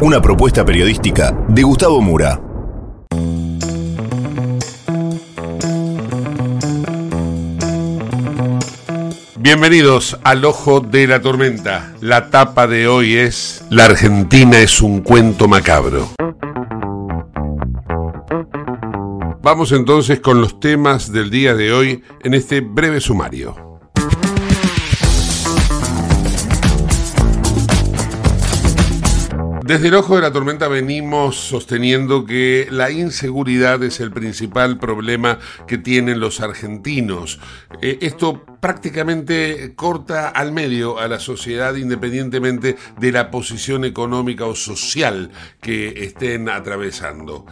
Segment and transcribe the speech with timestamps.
[0.00, 2.40] Una propuesta periodística de Gustavo Mura.
[9.36, 11.94] Bienvenidos al Ojo de la Tormenta.
[12.00, 16.08] La tapa de hoy es La Argentina es un cuento macabro.
[19.42, 23.71] Vamos entonces con los temas del día de hoy en este breve sumario.
[29.64, 35.38] Desde el ojo de la tormenta venimos sosteniendo que la inseguridad es el principal problema
[35.68, 37.38] que tienen los argentinos.
[37.80, 44.54] Eh, esto prácticamente corta al medio a la sociedad independientemente de la posición económica o
[44.54, 47.44] social que estén atravesando.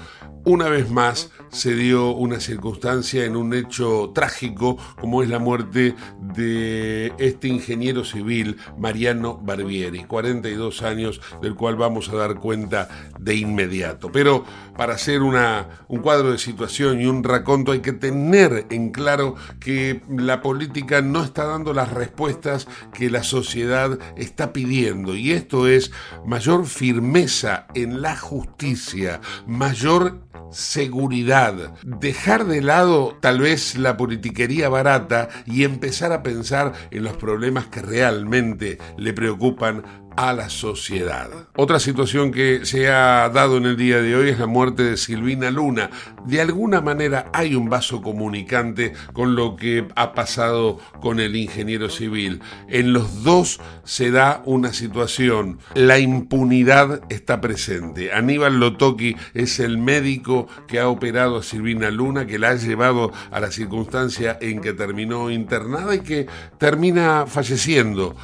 [0.45, 5.95] Una vez más se dio una circunstancia en un hecho trágico como es la muerte
[6.35, 12.89] de este ingeniero civil Mariano Barbieri, 42 años, del cual vamos a dar cuenta
[13.19, 14.11] de inmediato.
[14.13, 14.45] Pero
[14.79, 19.35] para hacer una, un cuadro de situación y un raconto hay que tener en claro
[19.59, 25.15] que la política no está dando las respuestas que la sociedad está pidiendo.
[25.15, 25.91] Y esto es
[26.25, 35.29] mayor firmeza en la justicia, mayor seguridad, dejar de lado tal vez la politiquería barata
[35.47, 39.85] y empezar a pensar en los problemas que realmente le preocupan
[40.21, 41.31] a la sociedad.
[41.57, 44.99] Otra situación que se ha dado en el día de hoy es la muerte de
[44.99, 45.89] Silvina Luna.
[46.27, 51.89] De alguna manera hay un vaso comunicante con lo que ha pasado con el ingeniero
[51.89, 52.43] civil.
[52.69, 55.59] En los dos se da una situación.
[55.73, 58.13] La impunidad está presente.
[58.13, 63.11] Aníbal Lotoki es el médico que ha operado a Silvina Luna, que la ha llevado
[63.31, 66.27] a la circunstancia en que terminó internada y que
[66.59, 68.17] termina falleciendo.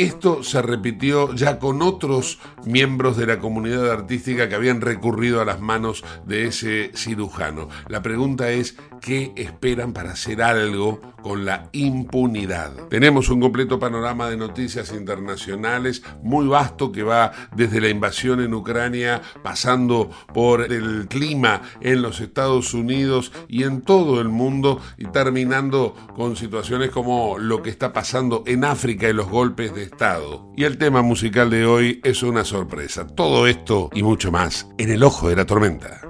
[0.00, 5.44] Esto se repitió ya con otros miembros de la comunidad artística que habían recurrido a
[5.44, 7.68] las manos de ese cirujano.
[7.86, 12.88] La pregunta es, ¿qué esperan para hacer algo con la impunidad?
[12.88, 18.54] Tenemos un completo panorama de noticias internacionales muy vasto que va desde la invasión en
[18.54, 25.06] Ucrania, pasando por el clima en los Estados Unidos y en todo el mundo y
[25.06, 30.52] terminando con situaciones como lo que está pasando en África y los golpes de Estado.
[30.56, 33.06] Y el tema musical de hoy es una sorpresa.
[33.06, 36.09] Todo esto y mucho más en el ojo de la tormenta.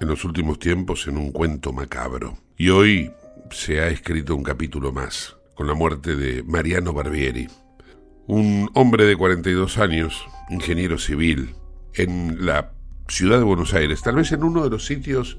[0.00, 3.12] en los últimos tiempos en un cuento macabro y hoy
[3.50, 7.48] se ha escrito un capítulo más con la muerte de Mariano Barbieri,
[8.26, 11.54] un hombre de 42 años ingeniero civil,
[11.94, 12.72] en la
[13.08, 15.38] ciudad de Buenos Aires, tal vez en uno de los sitios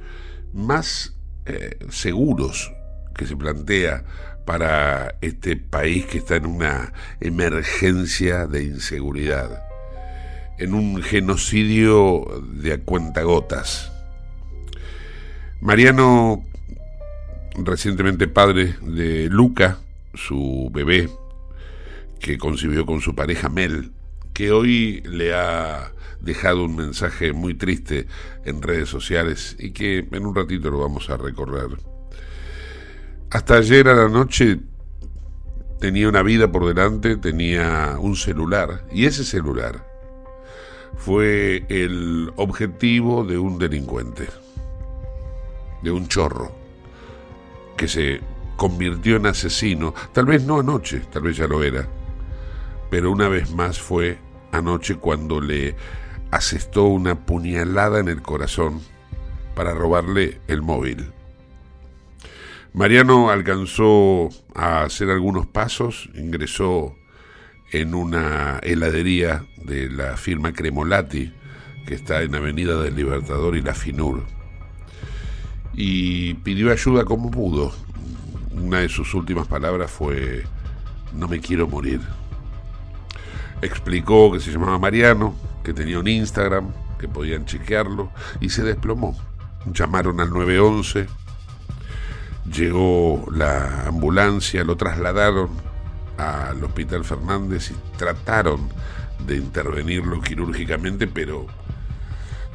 [0.54, 1.16] más
[1.46, 2.74] eh, seguros
[3.16, 4.06] que se plantea
[4.46, 9.64] para este país que está en una emergencia de inseguridad,
[10.58, 13.92] en un genocidio de a cuentagotas.
[15.60, 16.44] Mariano,
[17.56, 19.80] recientemente padre de Luca,
[20.14, 21.10] su bebé,
[22.20, 23.92] que concibió con su pareja Mel,
[24.34, 28.08] que hoy le ha dejado un mensaje muy triste
[28.46, 31.78] en redes sociales y que en un ratito lo vamos a recorrer.
[33.32, 34.60] Hasta ayer a la noche
[35.80, 39.86] tenía una vida por delante, tenía un celular y ese celular
[40.98, 44.28] fue el objetivo de un delincuente,
[45.82, 46.52] de un chorro,
[47.76, 48.22] que se
[48.56, 51.88] convirtió en asesino, tal vez no anoche, tal vez ya lo era,
[52.90, 54.18] pero una vez más fue
[54.52, 55.76] anoche cuando le
[56.32, 58.82] asestó una puñalada en el corazón
[59.56, 61.12] para robarle el móvil.
[62.74, 66.96] Mariano alcanzó a hacer algunos pasos, ingresó
[67.72, 71.34] en una heladería de la firma Cremolati,
[71.88, 74.24] que está en Avenida del Libertador y la Finur,
[75.78, 77.72] y pidió ayuda como pudo.
[78.52, 80.44] Una de sus últimas palabras fue,
[81.14, 82.02] no me quiero morir.
[83.62, 89.16] Explicó que se llamaba Mariano, que tenía un Instagram, que podían chequearlo, y se desplomó.
[89.72, 91.08] Llamaron al 911,
[92.52, 95.50] llegó la ambulancia, lo trasladaron
[96.18, 98.68] al Hospital Fernández y trataron
[99.28, 101.46] de intervenirlo quirúrgicamente, pero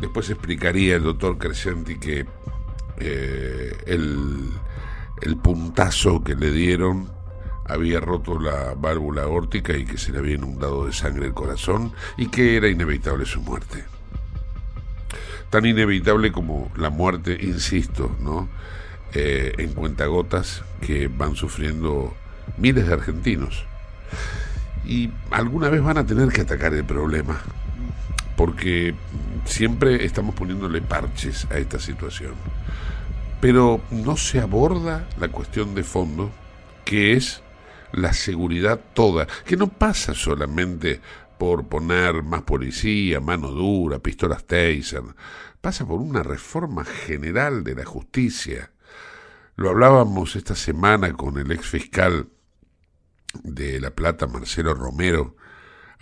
[0.01, 2.27] después explicaría el doctor Crescenti que
[2.99, 7.09] eh, el, puntazo que le dieron
[7.67, 11.93] había roto la válvula órtica y que se le había inundado de sangre el corazón
[12.17, 13.85] y que era inevitable su muerte.
[15.51, 18.49] Tan inevitable como la muerte, insisto, ¿no?
[19.15, 22.15] Eh, en cuentagotas que van sufriendo
[22.57, 23.67] miles de argentinos.
[24.85, 27.41] Y alguna vez van a tener que atacar el problema,
[28.43, 28.93] porque
[29.45, 32.35] siempre estamos poniéndole parches a esta situación.
[33.41, 36.29] Pero no se aborda la cuestión de fondo,
[36.85, 37.41] que es
[37.93, 41.01] la seguridad toda, que no pasa solamente
[41.39, 45.05] por poner más policía, mano dura, pistolas taser,
[45.61, 48.73] pasa por una reforma general de la justicia.
[49.55, 52.27] Lo hablábamos esta semana con el ex fiscal
[53.45, 55.37] de La Plata, Marcelo Romero,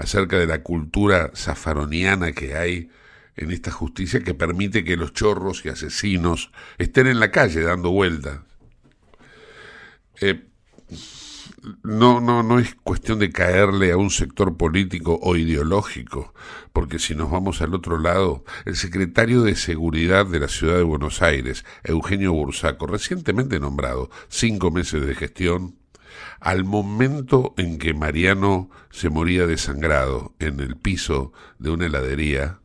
[0.01, 2.91] acerca de la cultura zafaroniana que hay
[3.37, 7.91] en esta justicia que permite que los chorros y asesinos estén en la calle dando
[7.91, 8.41] vueltas.
[10.23, 10.43] Eh,
[11.83, 16.33] no, no, no es cuestión de caerle a un sector político o ideológico,
[16.73, 20.83] porque si nos vamos al otro lado, el secretario de Seguridad de la Ciudad de
[20.83, 25.77] Buenos Aires, Eugenio Bursaco, recientemente nombrado, cinco meses de gestión,
[26.41, 32.61] al momento en que Mariano se moría desangrado en el piso de una heladería,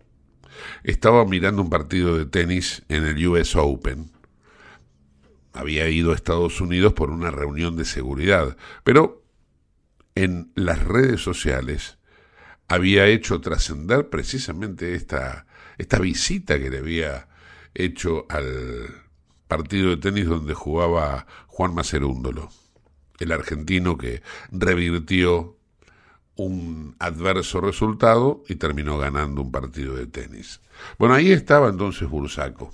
[0.83, 4.11] estaba mirando un partido de tenis en el US Open.
[5.53, 9.23] Había ido a Estados Unidos por una reunión de seguridad, pero
[10.15, 11.97] en las redes sociales
[12.67, 15.45] había hecho trascender precisamente esta,
[15.77, 17.27] esta visita que le había
[17.73, 19.03] hecho al
[19.47, 22.49] partido de tenis donde jugaba Juan Macerúndolo,
[23.19, 25.55] el argentino que revirtió
[26.35, 30.59] un adverso resultado y terminó ganando un partido de tenis.
[30.97, 32.73] Bueno, ahí estaba entonces Bursaco.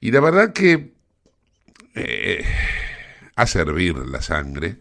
[0.00, 0.92] Y la verdad que
[1.94, 2.44] eh,
[3.36, 4.78] a servir la sangre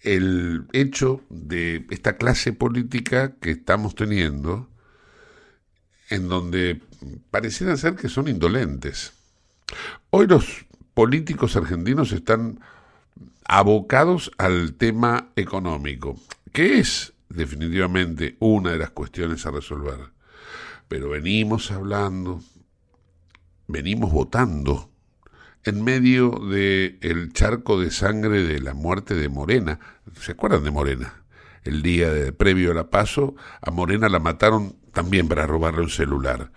[0.00, 4.68] el hecho de esta clase política que estamos teniendo,
[6.10, 6.82] en donde
[7.30, 9.12] parecieran ser que son indolentes.
[10.10, 12.60] Hoy los políticos argentinos están
[13.44, 16.16] abocados al tema económico,
[16.52, 20.12] que es definitivamente una de las cuestiones a resolver.
[20.88, 22.40] Pero venimos hablando,
[23.66, 24.90] venimos votando
[25.64, 29.78] en medio del el charco de sangre de la muerte de Morena.
[30.20, 31.22] ¿Se acuerdan de Morena?
[31.64, 35.90] El día de, previo a la paso, a Morena la mataron también para robarle un
[35.90, 36.50] celular.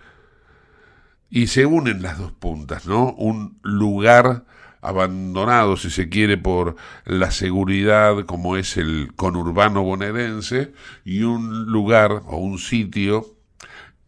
[1.30, 3.12] Y se unen las dos puntas, ¿no?
[3.12, 4.44] Un lugar
[4.88, 10.72] abandonado, si se quiere, por la seguridad, como es el conurbano bonaerense,
[11.04, 13.26] y un lugar o un sitio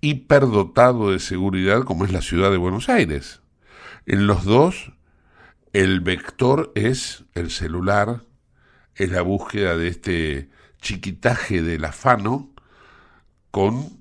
[0.00, 3.40] hiperdotado de seguridad, como es la ciudad de Buenos Aires.
[4.06, 4.92] En los dos,
[5.72, 8.22] el vector es el celular,
[8.94, 10.48] es la búsqueda de este
[10.80, 12.50] chiquitaje del afano
[13.50, 13.98] con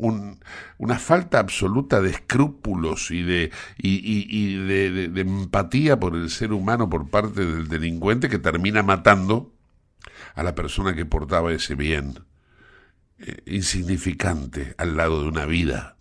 [0.00, 3.50] una falta absoluta de escrúpulos y, de,
[5.16, 9.52] empatía por el ser humano por parte del delincuente que termina matando
[10.34, 12.20] a la persona que portaba ese bien
[13.18, 15.96] eh, insignificante al lado de una vida.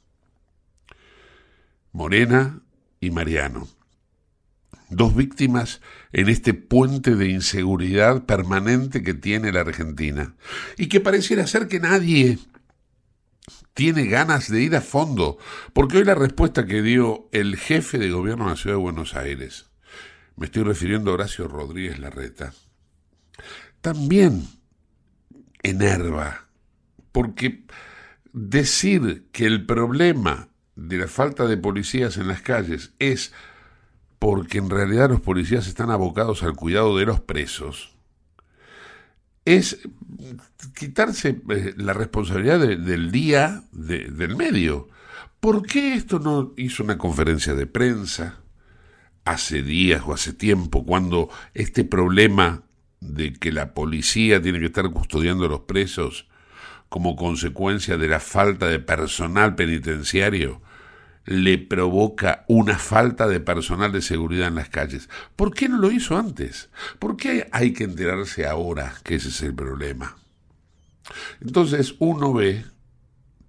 [1.91, 2.61] Morena
[3.01, 3.67] y Mariano.
[4.89, 5.81] Dos víctimas
[6.13, 10.33] en este puente de inseguridad permanente que tiene la Argentina
[10.77, 12.39] y que pareciera ser que nadie
[13.79, 15.37] tiene ganas de ir a fondo,
[15.71, 19.15] porque hoy la respuesta que dio el jefe de gobierno de la ciudad de Buenos
[19.15, 19.67] Aires,
[20.35, 22.53] me estoy refiriendo a Horacio Rodríguez Larreta,
[23.79, 24.45] también
[25.63, 26.49] enerva,
[27.13, 27.63] porque
[28.33, 33.31] decir que el problema de la falta de policías en las calles es
[34.19, 37.95] porque en realidad los policías están abocados al cuidado de los presos,
[39.49, 39.79] es
[40.77, 44.89] quitarse eh, la responsabilidad del día del medio.
[45.39, 48.41] ¿Por qué esto no hizo una conferencia de prensa
[49.25, 52.61] hace días o hace tiempo, cuando este problema
[52.99, 56.27] de que la policía tiene que estar custodiando a los presos
[56.87, 60.61] como consecuencia de la falta de personal penitenciario
[61.29, 65.09] le provoca una falta de personal de seguridad en las calles.
[65.35, 66.71] ¿Por qué no lo hizo antes?
[66.97, 70.17] ¿Por qué hay que enterarse ahora que ese es el problema?
[71.39, 72.65] Entonces uno ve,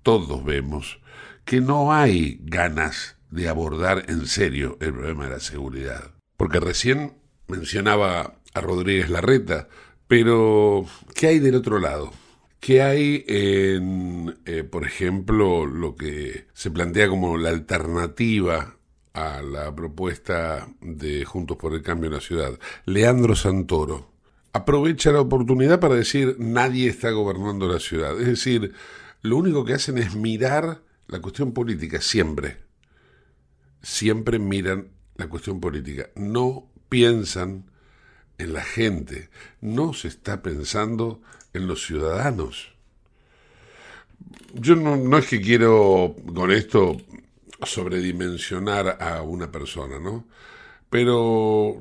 [0.03, 1.01] todos vemos,
[1.47, 6.13] que no hay ganas de abordar en serio el problema de la seguridad.
[6.37, 7.15] Porque recién
[7.49, 9.69] mencionaba a Rodríguez Larreta,
[10.07, 10.85] pero
[11.15, 12.13] ¿qué hay del otro lado?
[12.61, 18.76] ¿Qué hay en, eh, por ejemplo, lo que se plantea como la alternativa
[19.14, 22.59] a la propuesta de Juntos por el Cambio en la Ciudad?
[22.85, 24.11] Leandro Santoro
[24.52, 28.21] aprovecha la oportunidad para decir nadie está gobernando la ciudad.
[28.21, 28.75] Es decir,
[29.23, 32.59] lo único que hacen es mirar la cuestión política, siempre.
[33.83, 36.11] Siempre miran la cuestión política.
[36.14, 37.71] No piensan
[38.37, 39.31] en la gente.
[39.62, 42.73] No se está pensando en los ciudadanos.
[44.54, 46.97] Yo no, es que quiero con esto
[47.62, 50.26] sobredimensionar a una persona, ¿no?
[50.88, 51.76] Pero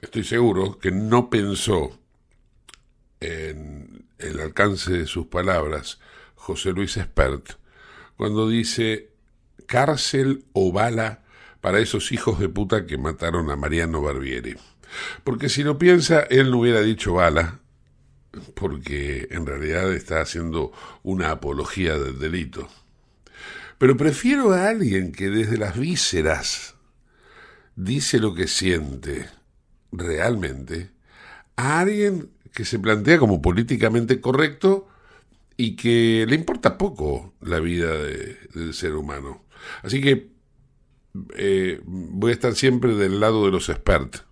[0.00, 1.98] estoy seguro que no pensó
[3.20, 5.98] en el alcance de sus palabras
[6.34, 7.58] José Luis Espert
[8.16, 9.10] cuando dice
[9.66, 11.22] cárcel o bala
[11.60, 14.56] para esos hijos de puta que mataron a Mariano Barbieri.
[15.24, 17.60] Porque si lo piensa, él no hubiera dicho bala,
[18.54, 20.72] porque en realidad está haciendo
[21.02, 22.68] una apología del delito.
[23.78, 26.74] Pero prefiero a alguien que desde las vísceras
[27.76, 29.28] dice lo que siente
[29.92, 30.90] realmente,
[31.56, 34.88] a alguien que se plantea como políticamente correcto
[35.56, 39.44] y que le importa poco la vida del ser humano.
[39.82, 40.30] Así que
[41.36, 44.24] eh, voy a estar siempre del lado de los expertos,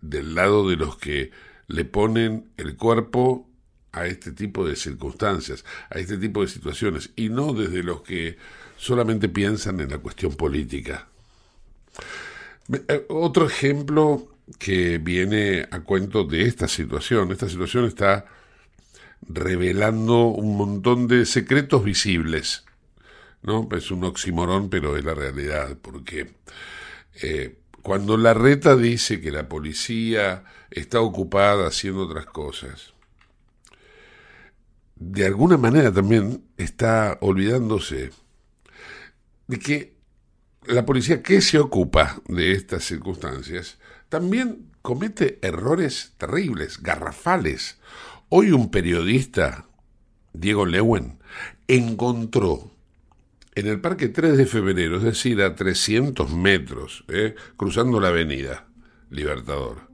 [0.00, 1.30] del lado de los que
[1.68, 3.46] le ponen el cuerpo
[3.92, 8.36] a este tipo de circunstancias, a este tipo de situaciones, y no desde los que
[8.76, 11.06] solamente piensan en la cuestión política.
[12.88, 18.26] Eh, otro ejemplo que viene a cuento de esta situación, esta situación está
[19.22, 22.64] revelando un montón de secretos visibles,
[23.42, 23.68] ¿no?
[23.72, 26.30] Es un oximorón, pero es la realidad, porque
[27.22, 32.94] eh, cuando la reta dice que la policía está ocupada haciendo otras cosas,
[34.96, 38.10] de alguna manera también está olvidándose
[39.46, 39.96] de que
[40.66, 47.78] la policía que se ocupa de estas circunstancias también comete errores terribles, garrafales.
[48.28, 49.66] Hoy un periodista,
[50.32, 51.18] Diego Lewen,
[51.68, 52.70] encontró
[53.58, 57.34] en el Parque 3 de Febrero, es decir, a 300 metros, ¿eh?
[57.56, 58.68] cruzando la avenida
[59.10, 59.88] Libertador,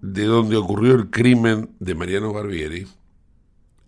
[0.00, 2.86] de donde ocurrió el crimen de Mariano Barbieri,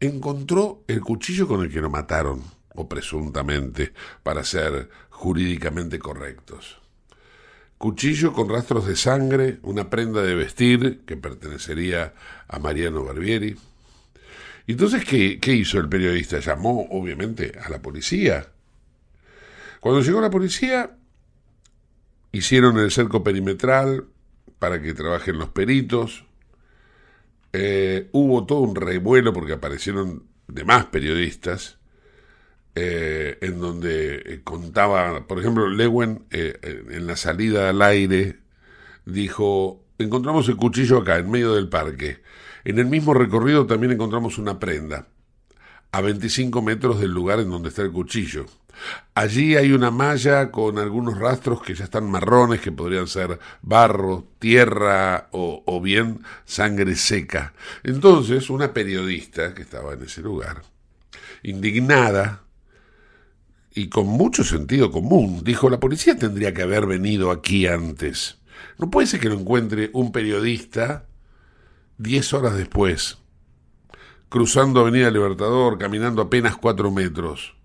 [0.00, 2.42] encontró el cuchillo con el que lo mataron,
[2.74, 3.92] o presuntamente,
[4.24, 6.80] para ser jurídicamente correctos.
[7.78, 12.14] Cuchillo con rastros de sangre, una prenda de vestir que pertenecería
[12.48, 13.54] a Mariano Barbieri.
[14.66, 16.40] Entonces, ¿qué, ¿qué hizo el periodista?
[16.40, 18.48] Llamó, obviamente, a la policía
[19.86, 20.96] cuando llegó la policía,
[22.32, 24.06] hicieron el cerco perimetral
[24.58, 26.24] para que trabajen los peritos.
[27.52, 31.78] Eh, hubo todo un revuelo porque aparecieron demás periodistas
[32.74, 38.40] eh, en donde eh, contaba, por ejemplo, Lewen en la salida al aire
[39.04, 42.24] dijo, encontramos el cuchillo acá, en medio del parque.
[42.64, 45.06] En el mismo recorrido también encontramos una prenda.
[45.92, 48.46] a 25 metros del lugar en donde está el cuchillo.
[49.14, 54.26] Allí hay una malla con algunos rastros que ya están marrones, que podrían ser barro,
[54.38, 57.54] tierra o, bien sangre seca.
[57.82, 60.62] Entonces, una periodista que estaba en ese lugar,
[61.42, 62.42] indignada
[63.72, 68.38] y con mucho sentido común, dijo, la policía tendría que haber venido aquí antes.
[68.78, 71.06] No puede ser que lo encuentre un periodista
[71.98, 73.18] diez horas después,
[74.28, 77.56] cruzando Avenida Libertador, caminando apenas cuatro metros.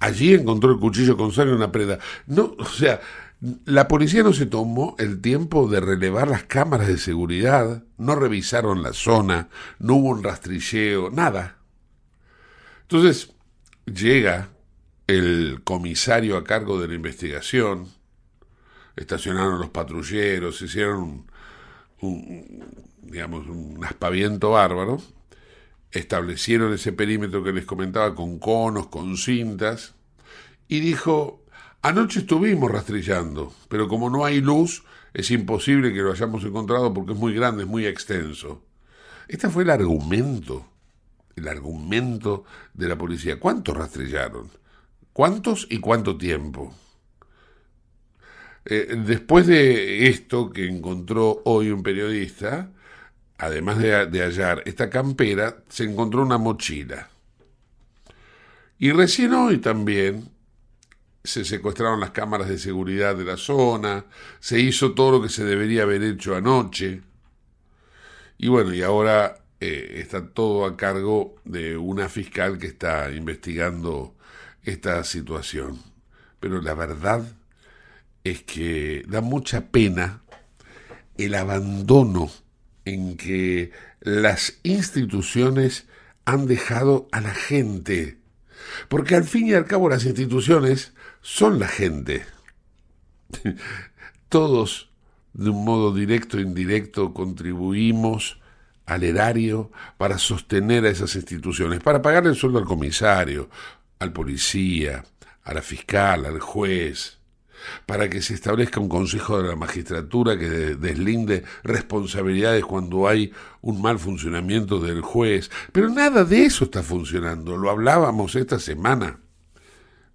[0.00, 1.98] Allí encontró el cuchillo con sangre en una preda.
[2.26, 3.00] No, o sea,
[3.64, 8.82] la policía no se tomó el tiempo de relevar las cámaras de seguridad, no revisaron
[8.82, 11.58] la zona, no hubo un rastrilleo, nada.
[12.82, 13.32] Entonces
[13.86, 14.48] llega
[15.06, 17.88] el comisario a cargo de la investigación,
[18.96, 21.26] estacionaron los patrulleros, hicieron
[22.00, 22.64] un,
[23.02, 25.00] digamos, un aspaviento bárbaro,
[25.92, 29.94] establecieron ese perímetro que les comentaba con conos, con cintas,
[30.68, 31.44] y dijo,
[31.82, 37.12] anoche estuvimos rastrillando, pero como no hay luz, es imposible que lo hayamos encontrado porque
[37.12, 38.62] es muy grande, es muy extenso.
[39.26, 40.66] Este fue el argumento,
[41.36, 43.40] el argumento de la policía.
[43.40, 44.50] ¿Cuántos rastrillaron?
[45.12, 46.74] ¿Cuántos y cuánto tiempo?
[48.64, 52.70] Eh, después de esto que encontró hoy un periodista,
[53.38, 57.08] además de, de hallar esta campera, se encontró una mochila.
[58.78, 60.30] Y recién hoy también
[61.24, 64.04] se secuestraron las cámaras de seguridad de la zona,
[64.40, 67.02] se hizo todo lo que se debería haber hecho anoche.
[68.38, 74.14] Y bueno, y ahora eh, está todo a cargo de una fiscal que está investigando
[74.62, 75.80] esta situación.
[76.40, 77.24] Pero la verdad
[78.22, 80.22] es que da mucha pena
[81.16, 82.30] el abandono
[82.88, 85.86] en que las instituciones
[86.24, 88.18] han dejado a la gente.
[88.88, 92.24] Porque al fin y al cabo las instituciones son la gente.
[94.28, 94.90] Todos,
[95.32, 98.40] de un modo directo e indirecto, contribuimos
[98.86, 103.50] al erario para sostener a esas instituciones, para pagarle el sueldo al comisario,
[103.98, 105.04] al policía,
[105.44, 107.17] a la fiscal, al juez,
[107.86, 113.80] para que se establezca un consejo de la magistratura que deslinde responsabilidades cuando hay un
[113.80, 115.50] mal funcionamiento del juez.
[115.72, 117.56] Pero nada de eso está funcionando.
[117.56, 119.20] Lo hablábamos esta semana.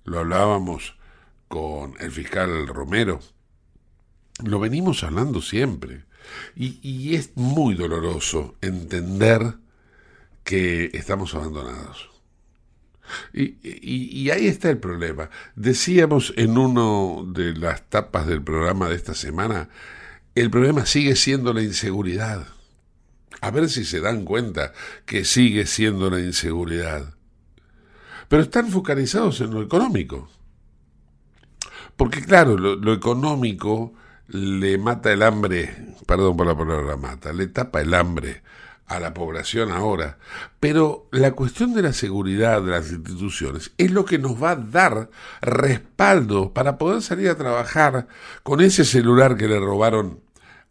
[0.05, 0.95] Lo hablábamos
[1.47, 3.19] con el fiscal Romero.
[4.43, 6.05] Lo venimos hablando siempre.
[6.55, 9.55] Y, es muy doloroso entender
[10.43, 12.12] que estamos abandonados.
[13.33, 15.29] Y, ahí está el problema.
[15.55, 19.69] Decíamos en uno de las tapas del programa de esta semana,
[20.35, 22.47] el problema sigue siendo la inseguridad.
[23.41, 24.73] A ver si se dan cuenta
[25.05, 27.13] que sigue siendo la inseguridad.
[28.29, 30.29] Pero están focalizados en lo económico.
[31.97, 33.93] Porque claro, lo, lo económico
[34.29, 38.41] le mata el hambre, perdón por la palabra mata, le tapa el hambre
[38.85, 40.17] a la población ahora,
[40.59, 44.55] pero la cuestión de la seguridad de las instituciones es lo que nos va a
[44.55, 45.09] dar
[45.41, 48.07] respaldo para poder salir a trabajar
[48.43, 50.21] con ese celular que le robaron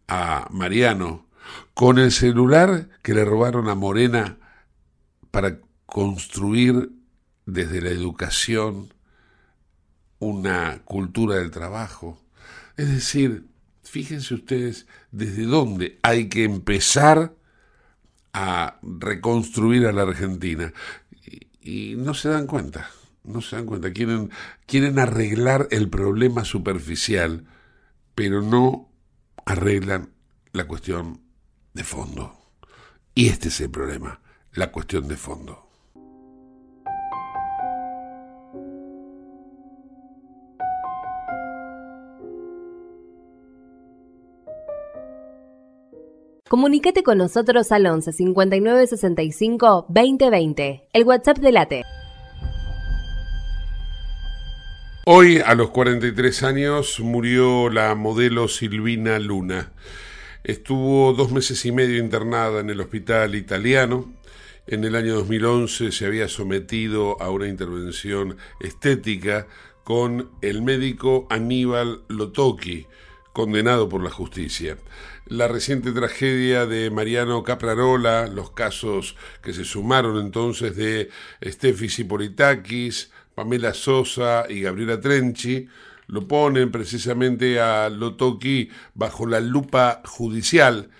[0.08, 1.26] a Mariano,
[1.74, 4.38] con el celular que le robaron a Morena
[5.30, 6.90] para construir
[7.46, 8.92] desde la educación
[10.18, 12.20] una cultura del trabajo.
[12.76, 13.46] Es decir,
[13.82, 17.34] fíjense ustedes desde dónde hay que empezar
[18.32, 20.72] a reconstruir a la Argentina.
[21.60, 22.90] Y, no se dan cuenta,
[23.24, 23.92] no se dan cuenta.
[23.92, 24.30] Quieren,
[24.66, 27.46] quieren arreglar el problema superficial,
[28.14, 28.90] pero no
[29.44, 30.10] arreglan
[30.52, 31.20] la cuestión
[31.74, 32.36] de fondo.
[33.14, 34.20] Y este es el problema,
[34.52, 35.61] la cuestión de fondo.
[46.52, 51.82] Comunicate con nosotros al 11 59 65 2020, el WhatsApp de Late.
[55.06, 59.72] Hoy, a los 43 años, murió la modelo Silvina Luna.
[60.44, 64.12] Estuvo dos meses y medio internada en el hospital italiano.
[64.66, 69.46] En el año 2011 se había sometido a una intervención estética
[69.84, 72.88] con el médico Aníbal Lotocchi,
[73.32, 74.76] condenado por la justicia
[75.26, 81.10] la reciente tragedia de Mariano Caprarola, los casos que se sumaron entonces de
[81.42, 85.68] Steffi Sipolitakis, Pamela Sosa y Gabriela Trenchi,
[86.08, 90.90] lo ponen precisamente a Lotoki bajo la lupa judicial.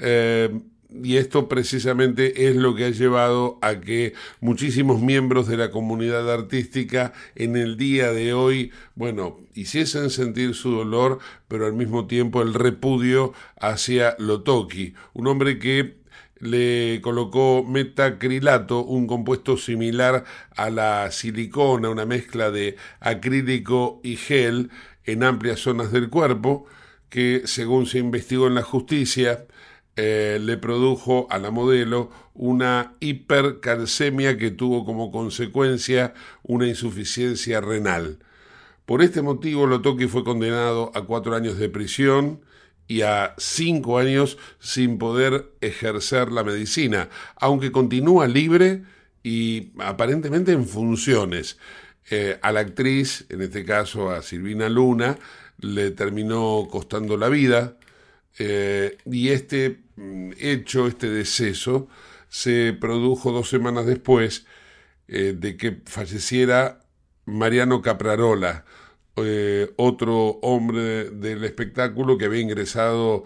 [0.00, 0.50] Eh,
[0.90, 6.32] y esto precisamente es lo que ha llevado a que muchísimos miembros de la comunidad
[6.32, 12.40] artística en el día de hoy, bueno, hiciesen sentir su dolor, pero al mismo tiempo
[12.40, 15.98] el repudio hacia Lotoki, un hombre que
[16.40, 20.24] le colocó metacrilato, un compuesto similar
[20.56, 24.70] a la silicona, una mezcla de acrílico y gel
[25.04, 26.66] en amplias zonas del cuerpo,
[27.08, 29.46] que según se investigó en la justicia,
[30.00, 38.20] eh, le produjo a la modelo una hipercalcemia que tuvo como consecuencia una insuficiencia renal.
[38.86, 42.42] Por este motivo, Lotoki fue condenado a cuatro años de prisión
[42.86, 48.84] y a cinco años sin poder ejercer la medicina, aunque continúa libre
[49.24, 51.58] y aparentemente en funciones.
[52.08, 55.18] Eh, a la actriz, en este caso a Silvina Luna,
[55.58, 57.74] le terminó costando la vida
[58.38, 61.88] eh, y este Mm, hecho, este deceso,
[62.28, 64.46] se produjo dos semanas después
[65.08, 66.80] eh, de que falleciera
[67.26, 68.64] Mariano Caprarola,
[69.16, 73.24] eh, otro hombre del espectáculo que había ingresado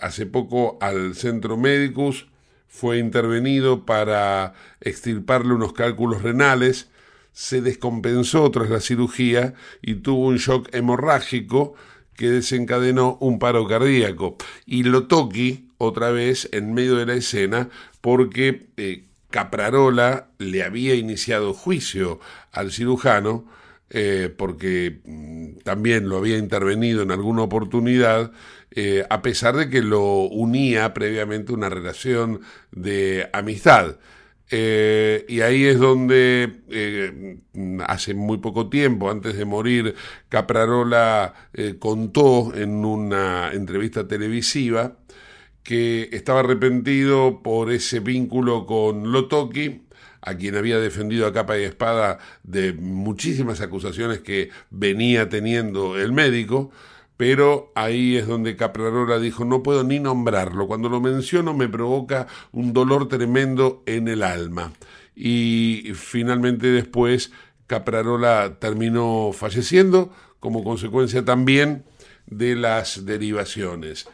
[0.00, 2.26] hace poco al centro Médicus,
[2.68, 6.90] fue intervenido para extirparle unos cálculos renales,
[7.32, 11.74] se descompensó tras la cirugía y tuvo un shock hemorrágico
[12.16, 14.36] que desencadenó un paro cardíaco.
[14.66, 17.68] Y lo toqui otra vez en medio de la escena
[18.00, 22.20] porque eh, Caprarola le había iniciado juicio
[22.52, 23.46] al cirujano
[23.94, 28.32] eh, porque mm, también lo había intervenido en alguna oportunidad,
[28.70, 33.96] eh, a pesar de que lo unía previamente una relación de amistad.
[34.54, 37.38] Eh, y ahí es donde eh,
[37.86, 39.94] hace muy poco tiempo, antes de morir,
[40.28, 44.98] Caprarola eh, contó en una entrevista televisiva
[45.62, 49.84] que estaba arrepentido por ese vínculo con Lotoki,
[50.20, 56.12] a quien había defendido a capa y espada de muchísimas acusaciones que venía teniendo el
[56.12, 56.70] médico,
[57.22, 62.26] pero ahí es donde Caprarola dijo, no puedo ni nombrarlo, cuando lo menciono me provoca
[62.50, 64.72] un dolor tremendo en el alma.
[65.14, 67.30] Y finalmente después
[67.68, 71.84] Caprarola terminó falleciendo como consecuencia también
[72.26, 74.08] de las derivaciones.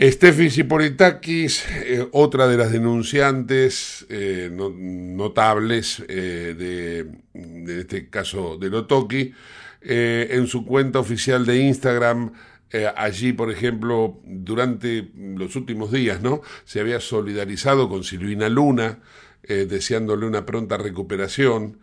[0.00, 8.70] Steffi Sipolitakis, eh, otra de las denunciantes eh, notables eh, de, de, este caso de
[8.70, 9.32] Lotoki,
[9.88, 12.32] eh, en su cuenta oficial de Instagram.
[12.72, 16.40] Eh, allí, por ejemplo, durante los últimos días, ¿no?
[16.64, 18.98] Se había solidarizado con Silvina Luna,
[19.44, 21.78] eh, deseándole una pronta recuperación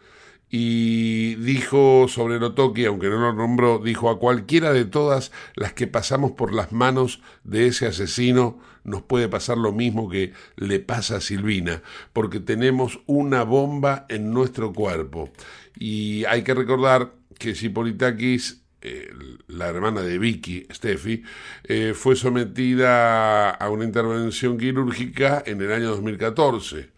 [0.49, 5.87] y dijo sobre Lotoki, aunque no lo nombró, dijo a cualquiera de todas las que
[5.87, 11.17] pasamos por las manos de ese asesino nos puede pasar lo mismo que le pasa
[11.17, 15.29] a Silvina, porque tenemos una bomba en nuestro cuerpo.
[15.77, 17.13] Y hay que recordar
[17.43, 19.11] que Sipolitakis, eh,
[19.47, 21.23] la hermana de Vicky, Steffi,
[21.65, 26.89] eh, fue sometida a una intervención quirúrgica en el año 2014.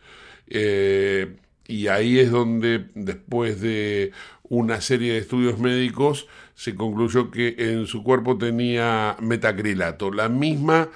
[0.47, 1.35] Eh,
[1.67, 4.11] y ahí es donde, después de
[4.43, 10.89] una serie de estudios médicos, se concluyó que en su cuerpo tenía metacrilato, la misma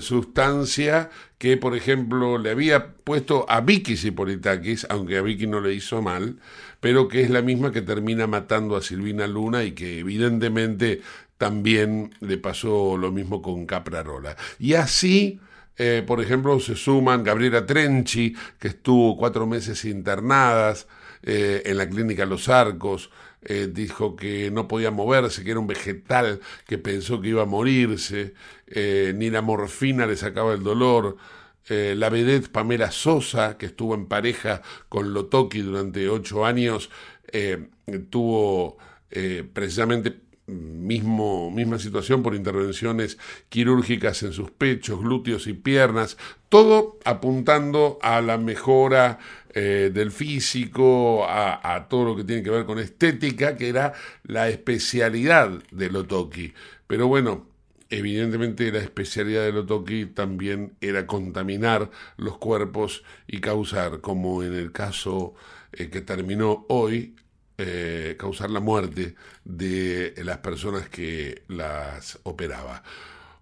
[0.00, 5.72] sustancia que, por ejemplo, le había puesto a Vicky Sipolitakis, aunque a Vicky no le
[5.72, 6.40] hizo mal,
[6.80, 11.02] pero que es la misma que termina matando a Silvina Luna y que evidentemente
[11.38, 14.36] también le pasó lo mismo con Caprarola.
[14.58, 15.40] Y así...
[15.82, 20.86] Eh, por ejemplo, se suman Gabriela Trenchi, que estuvo cuatro meses internadas
[21.22, 25.66] eh, en la clínica Los Arcos, eh, dijo que no podía moverse, que era un
[25.66, 28.34] vegetal, que pensó que iba a morirse,
[29.14, 31.16] ni la morfina le sacaba el dolor.
[31.68, 36.90] Eh, la vedette Pamela Sosa, que estuvo en pareja con Lotoki durante ocho años,
[37.32, 37.68] eh,
[38.08, 38.78] tuvo
[39.10, 43.18] eh, precisamente mismo, misma situación por intervenciones
[43.48, 46.16] quirúrgicas en sus pechos, glúteos y piernas,
[46.48, 49.18] todo apuntando a la mejora
[49.52, 54.48] del físico, a, a, todo lo que tiene que ver con estética, que era la
[54.48, 56.54] especialidad de Lotoki.
[56.86, 57.49] Pero bueno,
[57.92, 64.70] Evidentemente la especialidad de Lotoki también era contaminar los cuerpos y causar, como en el
[64.70, 65.34] caso
[65.72, 67.16] eh, que terminó hoy,
[67.58, 72.84] eh, causar la muerte de las personas que las operaba.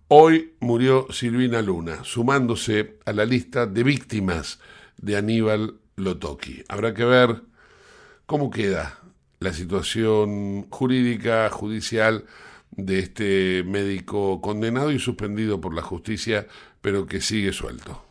[0.08, 4.60] Hoy murió Silvina Luna, sumándose a la lista de víctimas
[4.96, 6.64] de Aníbal Lotoki.
[6.68, 7.42] Habrá que ver
[8.24, 8.98] cómo queda
[9.40, 12.24] la situación jurídica, judicial,
[12.78, 16.46] de este médico condenado y suspendido por la justicia,
[16.80, 18.02] pero que sigue suelto.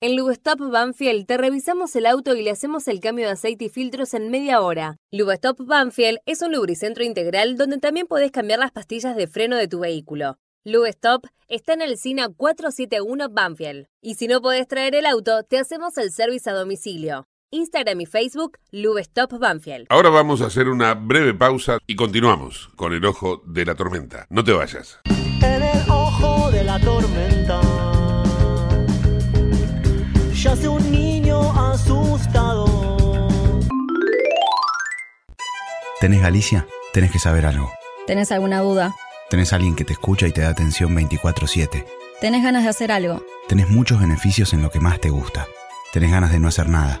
[0.00, 3.68] En Lubestop Banfield te revisamos el auto y le hacemos el cambio de aceite y
[3.68, 4.96] filtros en media hora.
[5.12, 9.68] Lubestop Banfield es un lubricentro integral donde también podés cambiar las pastillas de freno de
[9.68, 10.38] tu vehículo.
[10.64, 13.86] Lubestop está en el SINA 471 Banfield.
[14.00, 17.26] Y si no podés traer el auto, te hacemos el servicio a domicilio.
[17.50, 19.86] Instagram y Facebook, Lubestop Banfield.
[19.88, 24.26] Ahora vamos a hacer una breve pausa y continuamos con el ojo de la tormenta.
[24.28, 24.98] No te vayas.
[25.06, 27.60] En el ojo de la tormenta
[30.34, 32.66] yace un niño asustado.
[36.00, 36.66] ¿Tenés Galicia?
[36.92, 37.72] Tenés que saber algo.
[38.06, 38.94] ¿Tenés alguna duda?
[39.30, 41.84] Tenés alguien que te escucha y te da atención 24/7.
[42.20, 43.22] ¿Tenés ganas de hacer algo?
[43.48, 45.46] Tenés muchos beneficios en lo que más te gusta.
[45.92, 47.00] Tenés ganas de no hacer nada.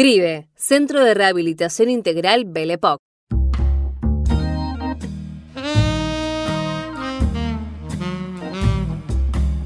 [0.00, 3.02] CRIBE, Centro de Rehabilitación Integral Belepoc.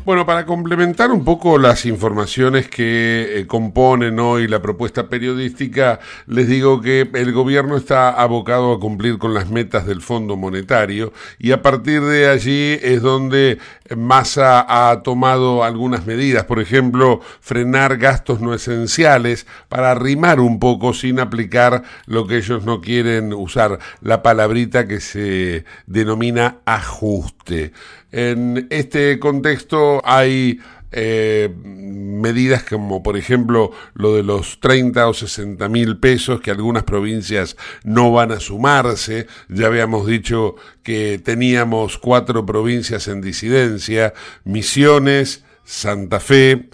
[0.04, 6.46] Bueno, para complementar un poco las informaciones que eh, componen hoy la propuesta periodística, les
[6.46, 11.52] digo que el gobierno está abocado a cumplir con las metas del Fondo Monetario y
[11.52, 13.56] a partir de allí es donde
[13.96, 20.92] Massa ha tomado algunas medidas, por ejemplo, frenar gastos no esenciales para arrimar un poco
[20.92, 27.72] sin aplicar lo que ellos no quieren usar, la palabrita que se denomina ajuste.
[28.16, 30.60] En este contexto hay
[30.92, 36.84] eh, medidas como por ejemplo lo de los 30 o 60 mil pesos que algunas
[36.84, 39.26] provincias no van a sumarse.
[39.48, 46.68] Ya habíamos dicho que teníamos cuatro provincias en disidencia, Misiones, Santa Fe,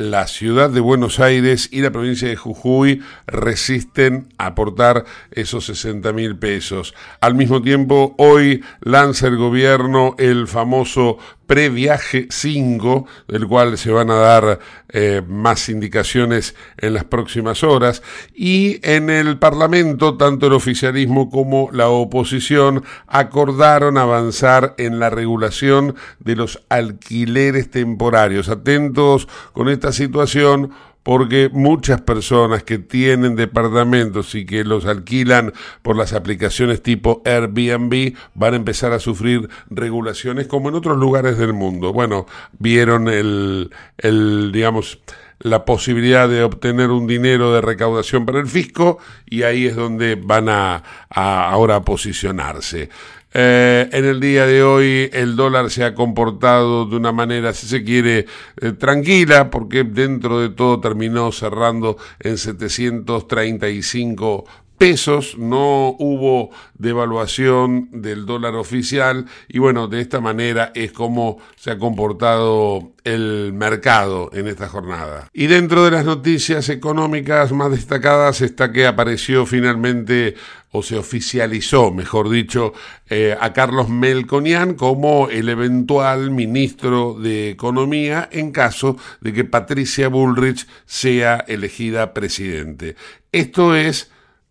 [0.00, 6.38] la ciudad de Buenos Aires y la provincia de Jujuy resisten aportar esos 60 mil
[6.38, 6.94] pesos.
[7.20, 11.18] Al mismo tiempo, hoy lanza el gobierno el famoso
[11.50, 18.04] previaje 5, del cual se van a dar eh, más indicaciones en las próximas horas,
[18.32, 25.96] y en el Parlamento, tanto el oficialismo como la oposición acordaron avanzar en la regulación
[26.20, 28.48] de los alquileres temporarios.
[28.48, 30.70] Atentos con esta situación
[31.02, 38.14] porque muchas personas que tienen departamentos y que los alquilan por las aplicaciones tipo Airbnb
[38.34, 41.92] van a empezar a sufrir regulaciones como en otros lugares del mundo.
[41.92, 42.26] Bueno,
[42.58, 45.00] vieron el, el digamos,
[45.40, 50.16] la posibilidad de obtener un dinero de recaudación para el fisco y ahí es donde
[50.16, 52.90] van a, a ahora posicionarse.
[53.32, 57.68] Eh, en el día de hoy el dólar se ha comportado de una manera, si
[57.68, 58.26] se quiere,
[58.60, 64.46] eh, tranquila, porque dentro de todo terminó cerrando en 735
[64.80, 71.70] pesos, no hubo devaluación del dólar oficial y bueno, de esta manera es como se
[71.70, 75.28] ha comportado el mercado en esta jornada.
[75.34, 80.36] Y dentro de las noticias económicas más destacadas está que apareció finalmente
[80.70, 82.72] o se oficializó, mejor dicho,
[83.10, 90.08] eh, a Carlos Melconian como el eventual ministro de Economía en caso de que Patricia
[90.08, 92.96] Bullrich sea elegida presidente.
[93.30, 94.10] Esto es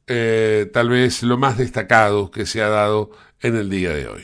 [0.09, 4.23] eh, tal vez lo más destacado que se ha dado en el día de hoy.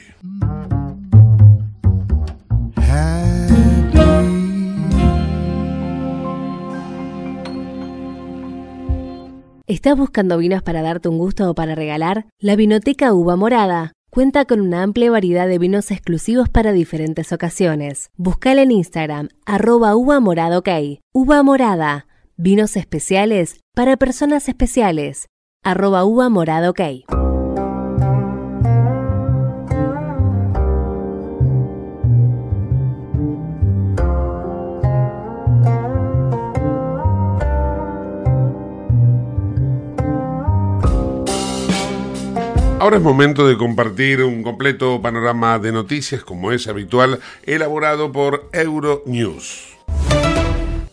[9.67, 12.27] ¿Estás buscando vinos para darte un gusto o para regalar?
[12.39, 18.09] La Vinoteca Uva Morada cuenta con una amplia variedad de vinos exclusivos para diferentes ocasiones.
[18.15, 20.61] Buscala en Instagram, arroba uva morada.
[21.13, 25.27] Uva morada, vinos especiales para personas especiales,
[25.65, 26.81] arroba uva morada ok.
[42.79, 48.47] Ahora es momento de compartir un completo panorama de noticias, como es habitual, elaborado por
[48.53, 49.74] Euronews.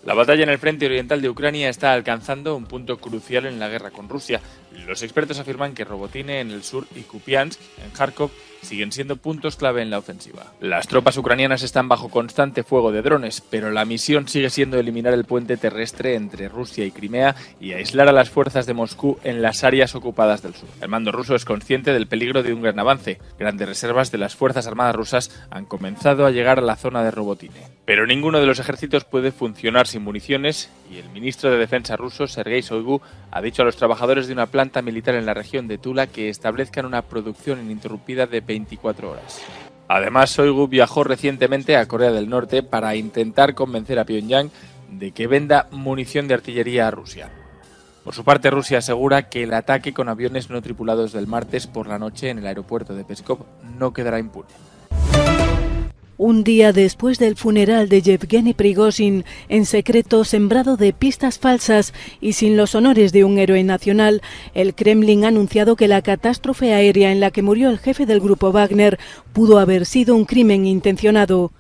[0.05, 3.69] La batalla en el frente oriental de Ucrania está alcanzando un punto crucial en la
[3.69, 4.41] guerra con Rusia.
[4.87, 8.33] Los expertos afirman que Robotine en el sur y Kupiansk, en Kharkov,
[8.63, 10.53] siguen siendo puntos clave en la ofensiva.
[10.61, 15.13] Las tropas ucranianas están bajo constante fuego de drones, pero la misión sigue siendo eliminar
[15.13, 19.43] el puente terrestre entre Rusia y Crimea y aislar a las fuerzas de Moscú en
[19.43, 20.69] las áreas ocupadas del sur.
[20.81, 23.19] El mando ruso es consciente del peligro de un gran avance.
[23.39, 27.11] Grandes reservas de las Fuerzas Armadas rusas han comenzado a llegar a la zona de
[27.11, 27.73] Robotine.
[27.85, 32.27] Pero ninguno de los ejércitos puede funcionar sin municiones y el ministro de Defensa ruso,
[32.27, 35.79] Sergei Shoigu, ha dicho a los trabajadores de una planta militar en la región de
[35.79, 39.41] Tula que establezcan una producción ininterrumpida de 24 horas.
[39.89, 44.51] Además, Shoigu viajó recientemente a Corea del Norte para intentar convencer a Pyongyang
[44.91, 47.31] de que venda munición de artillería a Rusia.
[48.05, 51.87] Por su parte, Rusia asegura que el ataque con aviones no tripulados del martes por
[51.87, 53.45] la noche en el aeropuerto de Peskov
[53.79, 54.49] no quedará impune.
[56.25, 62.35] Un día después del funeral de Yevgeny Prigozhin, en secreto sembrado de pistas falsas y
[62.35, 64.23] sin los honores de un héroe nacional,
[64.55, 68.21] el Kremlin ha anunciado que la catástrofe aérea en la que murió el jefe del
[68.21, 69.01] grupo Wagner
[69.33, 71.51] pudo haber sido un crimen intencionado.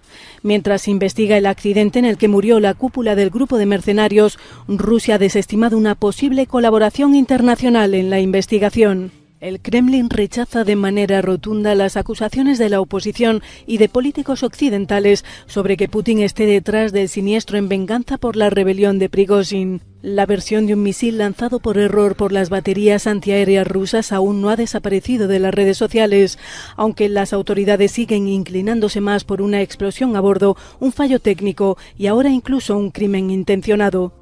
[0.44, 5.16] Mientras investiga el accidente en el que murió la cúpula del grupo de mercenarios, Rusia
[5.16, 9.21] ha desestimado una posible colaboración internacional en la investigación.
[9.42, 15.24] El Kremlin rechaza de manera rotunda las acusaciones de la oposición y de políticos occidentales
[15.46, 19.80] sobre que Putin esté detrás del siniestro en venganza por la rebelión de Prigozhin.
[20.00, 24.48] La versión de un misil lanzado por error por las baterías antiaéreas rusas aún no
[24.48, 26.38] ha desaparecido de las redes sociales,
[26.76, 32.06] aunque las autoridades siguen inclinándose más por una explosión a bordo, un fallo técnico y
[32.06, 34.21] ahora incluso un crimen intencionado.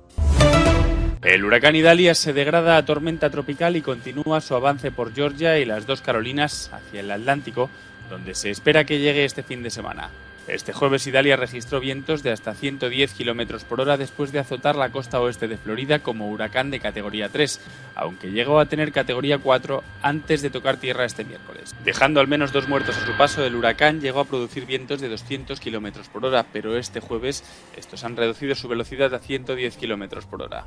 [1.23, 5.67] El huracán Idalia se degrada a tormenta tropical y continúa su avance por Georgia y
[5.67, 7.69] las dos Carolinas hacia el Atlántico,
[8.09, 10.09] donde se espera que llegue este fin de semana.
[10.49, 14.91] Este jueves Idalia registró vientos de hasta 110 km por hora después de azotar la
[14.91, 17.61] costa oeste de Florida como huracán de categoría 3,
[17.97, 21.77] aunque llegó a tener categoría 4 antes de tocar tierra este miércoles.
[21.85, 25.11] Dejando al menos dos muertos a su paso, el huracán llegó a producir vientos de
[25.11, 27.45] 200 km por hora, pero este jueves
[27.77, 30.65] estos han reducido su velocidad a 110 km por hora.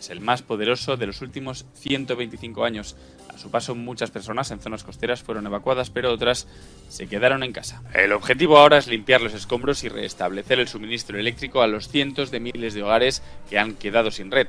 [0.00, 2.96] Es el más poderoso de los últimos 125 años.
[3.28, 6.48] A su paso, muchas personas en zonas costeras fueron evacuadas, pero otras
[6.88, 7.82] se quedaron en casa.
[7.92, 12.30] El objetivo ahora es limpiar los escombros y restablecer el suministro eléctrico a los cientos
[12.30, 14.48] de miles de hogares que han quedado sin red.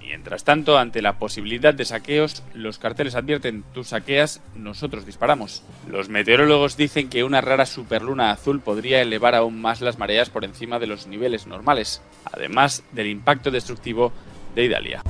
[0.00, 5.64] Mientras tanto, ante la posibilidad de saqueos, los carteles advierten tú saqueas, nosotros disparamos.
[5.88, 10.44] Los meteorólogos dicen que una rara superluna azul podría elevar aún más las mareas por
[10.44, 14.12] encima de los niveles normales, además del impacto destructivo
[14.54, 15.02] de Idalia.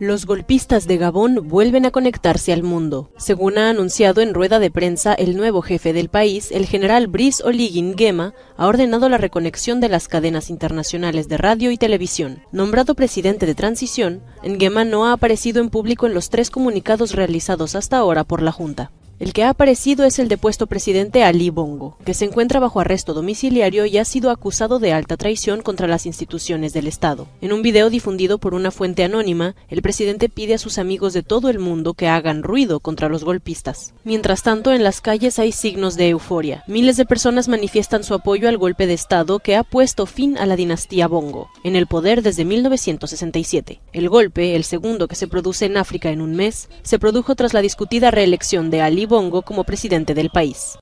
[0.00, 3.10] Los golpistas de Gabón vuelven a conectarse al mundo.
[3.16, 7.42] Según ha anunciado en rueda de prensa el nuevo jefe del país, el general Brice
[7.42, 12.44] Oligui Nguema ha ordenado la reconexión de las cadenas internacionales de radio y televisión.
[12.52, 17.74] Nombrado presidente de transición, Nguema no ha aparecido en público en los tres comunicados realizados
[17.74, 18.92] hasta ahora por la Junta.
[19.20, 23.14] El que ha aparecido es el depuesto presidente Ali Bongo, que se encuentra bajo arresto
[23.14, 27.26] domiciliario y ha sido acusado de alta traición contra las instituciones del Estado.
[27.40, 31.24] En un video difundido por una fuente anónima, el presidente pide a sus amigos de
[31.24, 33.92] todo el mundo que hagan ruido contra los golpistas.
[34.04, 36.62] Mientras tanto, en las calles hay signos de euforia.
[36.68, 40.46] Miles de personas manifiestan su apoyo al golpe de Estado que ha puesto fin a
[40.46, 43.80] la dinastía Bongo, en el poder desde 1967.
[43.92, 47.52] El golpe, el segundo que se produce en África en un mes, se produjo tras
[47.52, 50.78] la discutida reelección de Ali Bongo como presidente del país.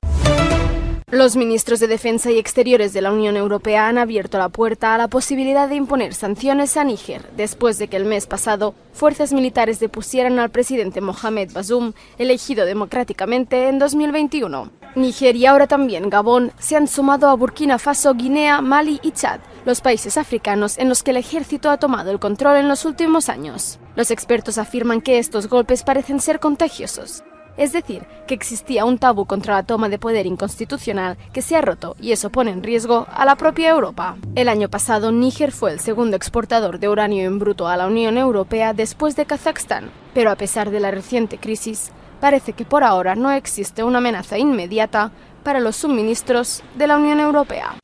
[1.09, 4.97] Los ministros de Defensa y Exteriores de la Unión Europea han abierto la puerta a
[4.97, 9.79] la posibilidad de imponer sanciones a Níger después de que el mes pasado fuerzas militares
[9.79, 14.69] depusieran al presidente Mohamed Bazoum, elegido democráticamente en 2021.
[14.95, 19.39] Níger y ahora también Gabón se han sumado a Burkina Faso, Guinea, Mali y Chad,
[19.63, 23.29] los países africanos en los que el ejército ha tomado el control en los últimos
[23.29, 23.79] años.
[23.95, 27.23] Los expertos afirman que estos golpes parecen ser contagiosos
[27.57, 31.61] es decir, que existía un tabú contra la toma de poder inconstitucional que se ha
[31.61, 34.17] roto y eso pone en riesgo a la propia Europa.
[34.35, 38.17] El año pasado, Níger fue el segundo exportador de uranio en bruto a la Unión
[38.17, 41.91] Europea después de Kazajstán, pero a pesar de la reciente crisis,
[42.21, 45.11] parece que por ahora no existe una amenaza inmediata
[45.43, 47.77] para los suministros de la Unión Europea.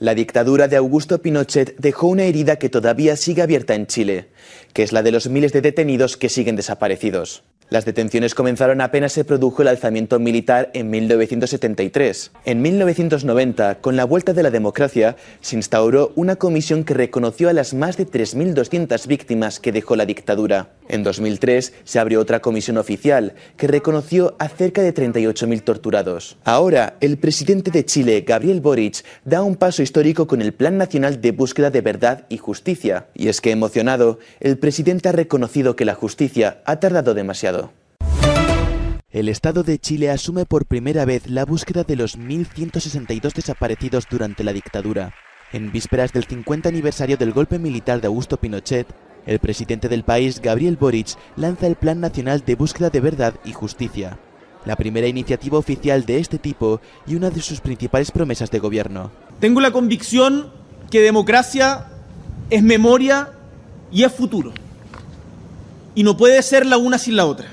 [0.00, 4.28] La dictadura de Augusto Pinochet dejó una herida que todavía sigue abierta en Chile,
[4.72, 7.44] que es la de los miles de detenidos que siguen desaparecidos.
[7.70, 12.30] Las detenciones comenzaron apenas se produjo el alzamiento militar en 1973.
[12.44, 17.54] En 1990, con la vuelta de la democracia, se instauró una comisión que reconoció a
[17.54, 20.68] las más de 3.200 víctimas que dejó la dictadura.
[20.88, 26.36] En 2003 se abrió otra comisión oficial que reconoció a cerca de 38.000 torturados.
[26.44, 31.20] Ahora, el presidente de Chile, Gabriel Boric, da un paso histórico con el Plan Nacional
[31.20, 33.06] de Búsqueda de Verdad y Justicia.
[33.14, 37.72] Y es que emocionado, el presidente ha reconocido que la justicia ha tardado demasiado.
[39.10, 44.42] El Estado de Chile asume por primera vez la búsqueda de los 1.162 desaparecidos durante
[44.42, 45.14] la dictadura.
[45.52, 48.88] En vísperas del 50 aniversario del golpe militar de Augusto Pinochet,
[49.26, 53.52] el presidente del país, Gabriel Boric, lanza el Plan Nacional de Búsqueda de Verdad y
[53.52, 54.18] Justicia,
[54.64, 59.10] la primera iniciativa oficial de este tipo y una de sus principales promesas de gobierno.
[59.40, 60.50] Tengo la convicción
[60.90, 61.86] que democracia
[62.50, 63.30] es memoria
[63.90, 64.52] y es futuro.
[65.94, 67.48] Y no puede ser la una sin la otra.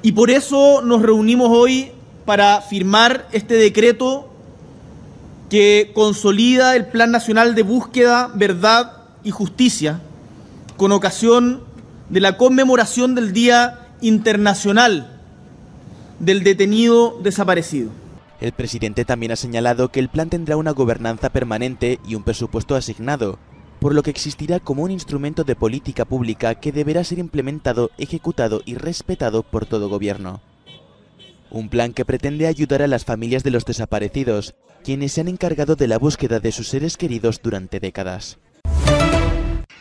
[0.00, 1.92] Y por eso nos reunimos hoy
[2.24, 4.28] para firmar este decreto
[5.50, 10.00] que consolida el Plan Nacional de Búsqueda, Verdad y Justicia
[10.76, 11.62] con ocasión
[12.08, 15.20] de la conmemoración del Día Internacional
[16.18, 17.90] del Detenido Desaparecido.
[18.40, 22.74] El presidente también ha señalado que el plan tendrá una gobernanza permanente y un presupuesto
[22.74, 23.38] asignado,
[23.80, 28.62] por lo que existirá como un instrumento de política pública que deberá ser implementado, ejecutado
[28.64, 30.40] y respetado por todo gobierno.
[31.50, 34.54] Un plan que pretende ayudar a las familias de los desaparecidos,
[34.84, 38.38] quienes se han encargado de la búsqueda de sus seres queridos durante décadas.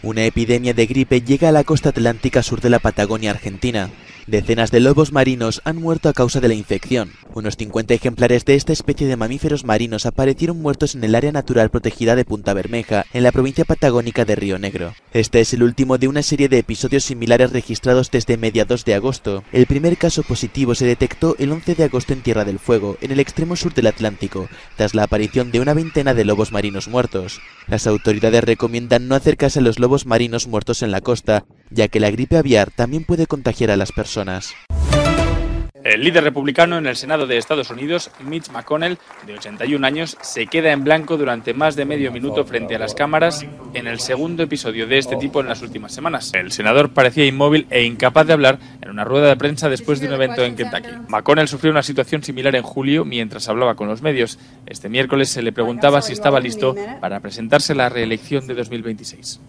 [0.04, 3.92] Una epidemia de gripe llega a la costa atlántica sur de la Patagonia Argentina,
[4.28, 7.12] Decenas de lobos marinos han muerto a causa de la infección.
[7.34, 11.70] Unos 50 ejemplares de esta especie de mamíferos marinos aparecieron muertos en el área natural
[11.70, 14.94] protegida de Punta Bermeja, en la provincia patagónica de Río Negro.
[15.14, 19.44] Este es el último de una serie de episodios similares registrados desde mediados de agosto.
[19.52, 23.12] El primer caso positivo se detectó el 11 de agosto en Tierra del Fuego, en
[23.12, 24.48] el extremo sur del Atlántico,
[24.78, 27.42] tras la aparición de una veintena de lobos marinos muertos.
[27.68, 32.00] Las autoridades recomiendan no acercarse a los lobos marinos muertos en la costa, ya que
[32.00, 34.54] la gripe aviar también puede contagiar a las personas.
[35.84, 40.46] El líder republicano en el Senado de Estados Unidos, Mitch McConnell, de 81 años, se
[40.46, 43.44] queda en blanco durante más de medio minuto frente a las cámaras
[43.74, 46.32] en el segundo episodio de este tipo en las últimas semanas.
[46.36, 50.08] El senador parecía inmóvil e incapaz de hablar en una rueda de prensa después de
[50.08, 50.92] un evento en Kentucky.
[51.08, 54.38] McConnell sufrió una situación similar en julio mientras hablaba con los medios.
[54.68, 59.40] Este miércoles se le preguntaba si estaba listo para presentarse a la reelección de 2026.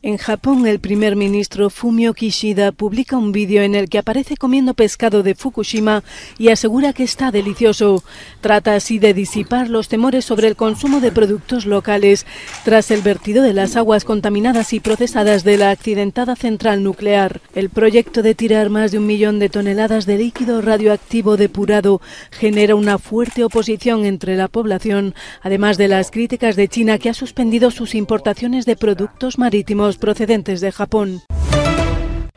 [0.00, 4.74] En Japón, el primer ministro Fumio Kishida publica un vídeo en el que aparece comiendo
[4.74, 6.04] pescado de Fukushima
[6.38, 8.04] y asegura que está delicioso.
[8.40, 12.26] Trata así de disipar los temores sobre el consumo de productos locales
[12.64, 17.40] tras el vertido de las aguas contaminadas y procesadas de la accidentada central nuclear.
[17.56, 22.76] El proyecto de tirar más de un millón de toneladas de líquido radioactivo depurado genera
[22.76, 27.72] una fuerte oposición entre la población, además de las críticas de China que ha suspendido
[27.72, 31.22] sus importaciones de productos marítimos procedentes de Japón.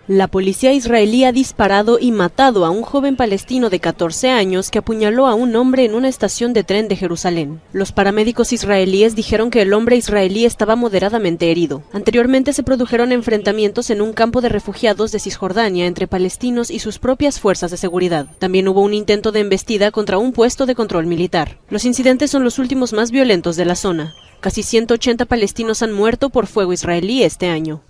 [0.07, 4.79] La policía israelí ha disparado y matado a un joven palestino de 14 años que
[4.79, 7.61] apuñaló a un hombre en una estación de tren de Jerusalén.
[7.71, 11.83] Los paramédicos israelíes dijeron que el hombre israelí estaba moderadamente herido.
[11.93, 16.99] Anteriormente se produjeron enfrentamientos en un campo de refugiados de Cisjordania entre palestinos y sus
[16.99, 18.25] propias fuerzas de seguridad.
[18.39, 21.59] También hubo un intento de embestida contra un puesto de control militar.
[21.69, 24.13] Los incidentes son los últimos más violentos de la zona.
[24.41, 27.83] Casi 180 palestinos han muerto por fuego israelí este año.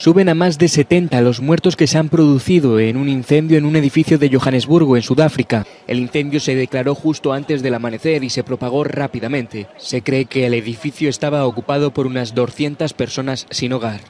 [0.00, 3.64] Suben a más de 70 los muertos que se han producido en un incendio en
[3.64, 5.64] un edificio de Johannesburgo, en Sudáfrica.
[5.86, 9.68] El incendio se declaró justo antes del amanecer y se propagó rápidamente.
[9.76, 14.00] Se cree que el edificio estaba ocupado por unas 200 personas sin hogar.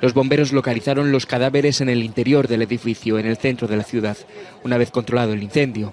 [0.00, 3.84] Los bomberos localizaron los cadáveres en el interior del edificio, en el centro de la
[3.84, 4.16] ciudad,
[4.64, 5.92] una vez controlado el incendio.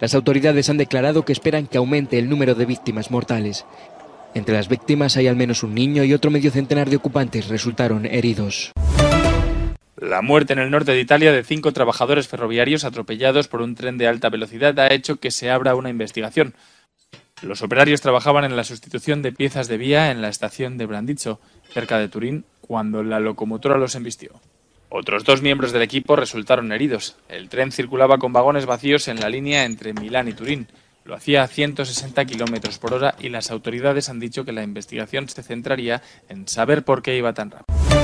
[0.00, 3.64] Las autoridades han declarado que esperan que aumente el número de víctimas mortales.
[4.34, 8.04] Entre las víctimas hay al menos un niño y otro medio centenar de ocupantes resultaron
[8.04, 8.72] heridos.
[9.96, 13.96] La muerte en el norte de Italia de cinco trabajadores ferroviarios atropellados por un tren
[13.96, 16.54] de alta velocidad ha hecho que se abra una investigación.
[17.42, 21.40] Los operarios trabajaban en la sustitución de piezas de vía en la estación de Brandizzo,
[21.72, 24.40] cerca de Turín, cuando la locomotora los embistió.
[24.88, 27.16] Otros dos miembros del equipo resultaron heridos.
[27.28, 30.68] El tren circulaba con vagones vacíos en la línea entre Milán y Turín.
[31.04, 35.28] Lo hacía a 160 kilómetros por hora y las autoridades han dicho que la investigación
[35.28, 38.03] se centraría en saber por qué iba tan rápido.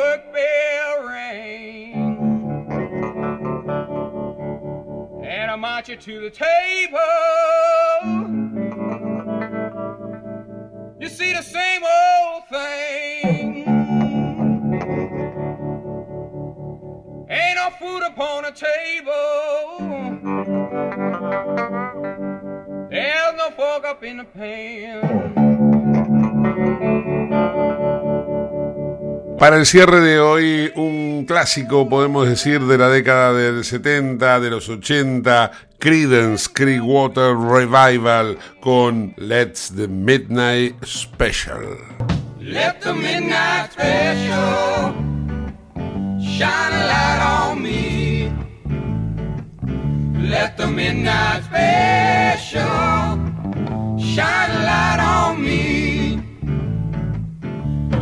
[0.00, 1.92] Work bell ring,
[5.22, 6.98] and I march you to the table.
[10.98, 13.66] You see the same old thing.
[17.28, 19.18] Ain't no food upon the table.
[22.90, 25.79] There's no fork up in the pan.
[29.40, 34.50] Para el cierre de hoy, un clásico, podemos decir, de la década del 70, de
[34.50, 41.78] los 80, Creedence Clearwater Revival con Let's the Midnight Special.
[42.38, 44.92] Let the midnight special
[46.20, 48.30] shine a light on me.
[50.28, 52.68] Let the midnight special
[53.98, 55.79] shine light on me.